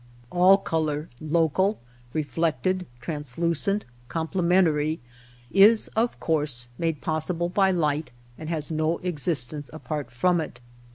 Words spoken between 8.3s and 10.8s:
and has no existence apart from it.